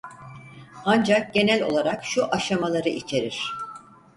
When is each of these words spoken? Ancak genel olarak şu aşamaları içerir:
Ancak 0.85 1.33
genel 1.33 1.63
olarak 1.63 2.05
şu 2.05 2.25
aşamaları 2.25 2.89
içerir: 2.89 3.43